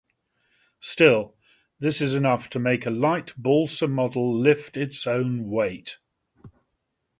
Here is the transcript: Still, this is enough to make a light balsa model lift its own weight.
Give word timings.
Still, 0.79 1.35
this 1.77 2.01
is 2.01 2.15
enough 2.15 2.49
to 2.49 2.57
make 2.59 2.87
a 2.87 2.89
light 2.89 3.35
balsa 3.37 3.87
model 3.87 4.35
lift 4.35 4.75
its 4.75 5.05
own 5.05 5.47
weight. 5.47 5.99